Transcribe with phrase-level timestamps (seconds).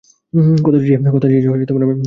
[0.65, 1.91] কথা দিচ্ছি, আমি পাল্টাব।